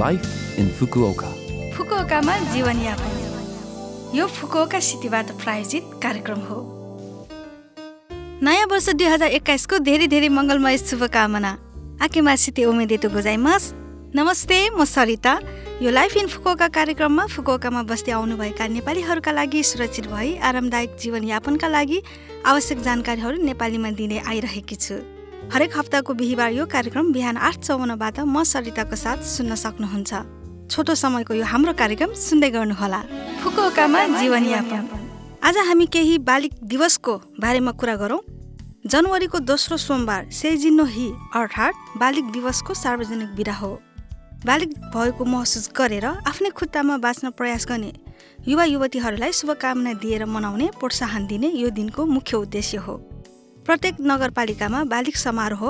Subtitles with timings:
[0.00, 1.28] Life in Fukuoka.
[1.76, 6.58] फुकुओकामा जीवनयापन यो Fukuoka सिटीबाट प्रायोजित कार्यक्रम हो।
[8.40, 11.52] नयाँ वर्ष दुई हजार एक्काइसको धेरै धेरै मङ्गलमय शुभकामना।
[12.08, 13.62] आकेमा सिते उमेदेतो गोजाइमास।
[14.16, 15.34] नमस्ते म सरिता।
[15.84, 21.98] यो लाइफ इन फुकुओका कार्यक्रममा फुकुओकामा बस्दै आउनुभएका नेपालीहरूका लागि सुरक्षित भई आरामदायक जीवनयापनका लागि
[22.48, 24.96] आवश्यक जानकारीहरू नेपालीमा दिँदै आइरहेकी छु।
[25.50, 30.12] हरेक हप्ताको बिहिबार यो कार्यक्रम बिहान आठ चौवन्नबाट म सरिताको साथ सुन्न सक्नुहुन्छ।
[30.70, 33.00] छोटो समयको यो हाम्रो कार्यक्रम सुन्दै गर्नुहोला।
[33.42, 34.82] फुकुओकामा जीवनयापन
[35.42, 38.20] आज हामी केही बालिक दिवसको बारेमा कुरा गरौँ।
[38.86, 43.72] जनवरीको दोस्रो सोमबार सेजिनो हि अर्थात् बालिक दिवसको सार्वजनिक बिदा हो।
[44.46, 47.92] बालिक भएको महसुस गरेर आफ्नै खुट्टामा बाँच्न प्रयास गर्ने
[48.48, 52.94] युवा युवतीहरूलाई शुभकामना दिएर मनाउने प्रोत्साहन दिने यो दिनको मुख्य उद्देश्य हो।
[53.66, 55.62] प्रत्येक नगरपालिकामा बालिक समारोह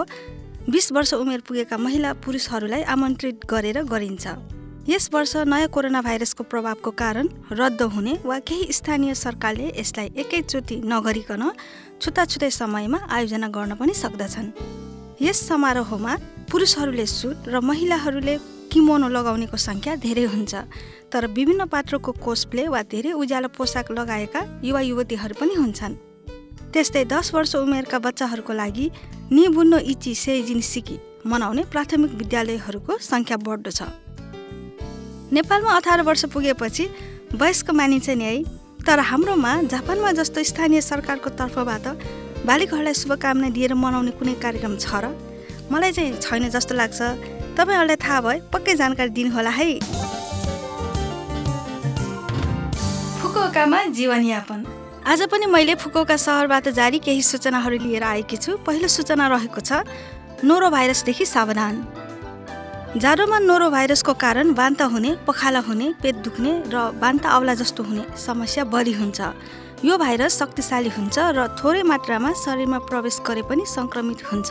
[0.71, 4.27] बिस वर्ष उमेर पुगेका महिला पुरुषहरूलाई आमन्त्रित गरेर गरिन्छ।
[4.89, 10.77] यस वर्ष नयाँ कोरोना भाइरसको प्रभावको कारण रद्द हुने वा केही स्थानीय सरकारले यसलाई एकैचोटि
[10.85, 11.43] नगरिकन
[12.03, 14.49] छुट्टा छुट्टै समयमा आयोजना गर्न पनि सक्दछन्।
[15.23, 16.17] यस समारोहमा
[16.51, 18.37] पुरुषहरूले सुट र महिलाहरूले
[18.73, 20.55] किमोनो लगाउनेको सङ्ख्या धेरै हुन्छ
[21.13, 26.12] तर विभिन्न पात्रको कोसप्ले वा धेरै उज्यालो पोसाक लगाएका युवा युवतीहरू पनि हुन्छन्।
[26.73, 28.87] त्यस्तै दस वर्ष उमेरका बच्चाहरूको लागि
[29.33, 33.81] निबुन्नो इची सेजिन सिकी मनाउने प्राथमिक विद्यालयहरूको सङ्ख्या बढ्दो छ।
[35.37, 36.85] नेपालमा अठार वर्ष पुगेपछि
[37.41, 38.35] वयस्क मानिन्छ नि है
[38.87, 41.87] तर हाम्रोमा जापानमा जस्तो स्थानीय सरकारको तर्फबाट
[42.49, 45.15] बालिकाहरूलाई शुभकामना दिएर मनाउने कुनै कार्यक्रम छ र?
[45.71, 47.01] मलाई चाहिँ छैन जस्तो लाग्छ।
[47.57, 49.71] तपाईँहरूलाई थाहा भए पक्कै जानकारी दिनुहोला है।
[53.21, 54.61] फुकुओकामा जीवनयापन
[55.03, 59.83] आज पनि मैले फुकुओका सहरबाट जारी केही सूचनाहरू लिएर आएकी छु। पहिलो सूचना रहेको छ
[60.47, 61.75] नोरो भाइरसदेखि सावधान।
[63.03, 68.05] जाडोमा नोरो भाइरसको कारण बान्ता हुने पखाला हुने पेट दुख्ने र बान्ता आउला जस्तो हुने
[68.15, 69.21] समस्या बढी हुन्छ।
[69.83, 74.51] यो भाइरस शक्तिशाली हुन्छ र थोरै मात्रामा शरीरमा प्रवेश गरे पनि सङ्क्रमित हुन्छ।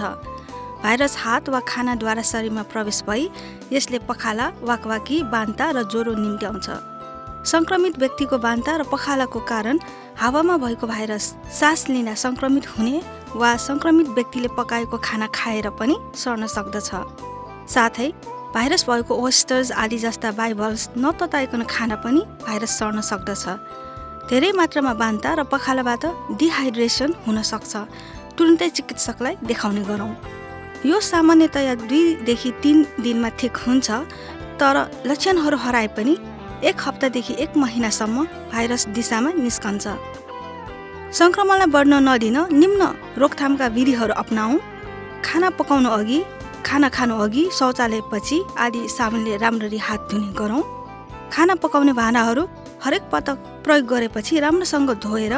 [0.83, 3.23] भाइरस हात वा खानाद्वारा शरीरमा प्रवेश भई
[3.71, 6.90] यसले पखाला वाकवाकी बान्ता र ज्वरो निम्त्याउँछ।
[7.41, 9.79] सङ्क्रमित व्यक्तिको बान्ता र पखालाको कारण
[10.21, 13.01] हावामा भएको भाइरस सास लिँदा सङ्क्रमित हुने
[13.33, 16.89] वा सङ्क्रमित व्यक्तिले पकाएको खाना खाएर पनि सर्न सक्दछ।
[17.65, 18.07] साथै
[18.53, 23.45] भाइरस भएको ओस्टर्स आदि जस्ता बाइबल्स नतताइकन खाना पनि भाइरस सर्न सक्दछ।
[24.29, 26.03] धेरै मात्रामा बान्ता र पखालाबाट
[26.37, 27.73] डिहाइड्रेसन हुन सक्छ।
[28.37, 30.13] तुरुन्तै चिकित्सकलाई देखाउने गरौँ।
[30.85, 33.89] यो सामान्यतया दुईदेखि तिन दिनमा ठिक हुन्छ
[34.61, 34.75] तर
[35.09, 36.13] लक्षणहरू हराए पनि
[36.63, 39.85] एक हप्तादेखि एक महिनासम्म भाइरस दिशामा निस्कन्छ।
[41.19, 42.81] सङ्क्रमणलाई बढ्न नदिन निम्न
[43.21, 44.51] रोकथामका विधिहरू अप्नाऊ
[45.25, 46.19] खाना पकाउनु अघि
[46.67, 50.61] खाना खानु अघि शौचालयपछि आदि साबुनले राम्ररी हात धुने गरौँ।
[51.33, 52.43] खाना पकाउने भाँडाहरू
[52.83, 55.35] हरेक पटक प्रयोग गरेपछि राम्रोसँग धोएर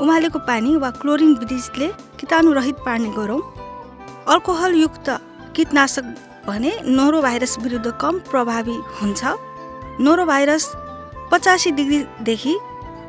[0.00, 3.40] उमालेको पानी वा क्लोरिन ब्रिजले कीटाणुरहित पार्ने गरौँ।
[4.32, 5.08] अल्कोहलयुक्त
[5.56, 6.04] कीटनाशक
[6.48, 9.22] भने नोरो भाइरस विरुद्ध कम प्रभावी हुन्छ।
[10.00, 10.64] नोरो भाइरस
[11.32, 12.54] पचासी डिग्रीदेखि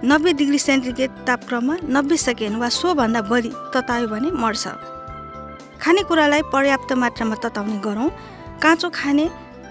[0.03, 4.67] नब्बे डिग्री सेन्टिग्रेड तापक्रममा नब्बे सेकेन्ड वा सोभन्दा बढी ततायो भने मर्छ।
[5.79, 8.09] खानेकुरालाई पर्याप्त मात्रामा तताउने गरौँ
[8.59, 9.25] काँचो खाने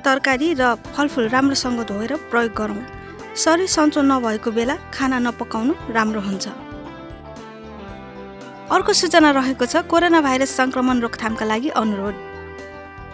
[0.04, 2.80] तरकारी र फलफुल राम्रोसँग धोएर प्रयोग गरौँ।
[3.36, 6.48] शरीर सन्चो नभएको बेला खाना नपकाउनु राम्रो हुन्छ।
[8.72, 12.31] अर्को सूचना रहेको छ कोरोना भाइरस सङ्क्रमण रोकथामका लागि अनुरोध।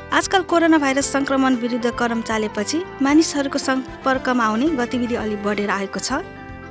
[0.08, 6.24] आजकल कोरोना भाइरस सङ्क्रमण विरुद्ध करम चालेपछि मानिसहरूको सम्पर्कमा आउने गतिविधि अलि बढेर आएको छ।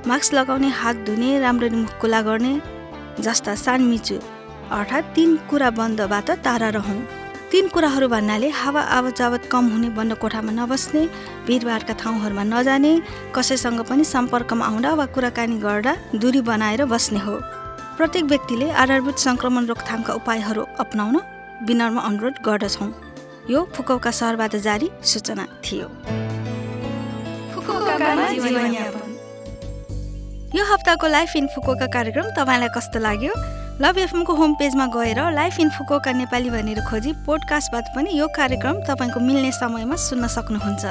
[0.09, 2.53] मास्क लगाउने हात धुने राम्ररी मुख खुला गर्ने
[3.21, 4.17] जस्ता सानमिचु
[4.73, 6.97] अर्थात् तिन कुरा बन्दबाट टाढा रहौँ
[7.51, 11.05] तिन कुराहरू भन्नाले हावा आवत कम हुने बन्द कोठामा नबस्ने
[11.45, 12.93] भिडभाडका ठाउँहरूमा नजाने
[13.35, 17.39] कसैसँग पनि सम्पर्कमा आउँदा वा कुराकानी गर्दा दूरी बनाएर बस्ने हो।
[17.97, 21.15] प्रत्येक व्यक्तिले आधारभूत सङ्क्रमण रोकथामका उपायहरू अप्नाउन
[21.67, 22.89] विनम्र अनुरोध गर्दछौँ।
[23.49, 25.87] यो फुकौका सहरबाट जारी सूचना थियो।
[30.55, 33.33] यो हप्ताको लाइफ इन फुकोका कार्यक्रम तपाईँलाई कस्तो लाग्यो?
[33.81, 38.81] लभ एफएमको होम पेजमा गएर लाइफ इन फुकोका नेपाली भनेर खोजी पोडकास्टबाट पनि यो कार्यक्रम
[38.81, 40.85] तपाईँको मिल्ने समयमा सुन्न सक्नुहुन्छ।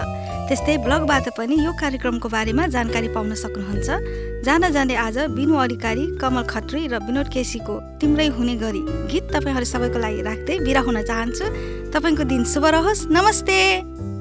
[0.46, 6.46] त्यस्तै ब्लगबाट पनि यो कार्यक्रमको बारेमा जानकारी पाउन सक्नुहुन्छ। जाँदा जाँदै आज बिनु अधिकारी कमल
[6.46, 11.44] खत्री र विनोद केसीको तिम्रै हुने गरी गीत तपाईँहरू सबैको लागि राख्दै बिरा हुन चाहन्छु।
[11.90, 14.15] तपाईँको दिन शुभ रहोस्। नमस्ते!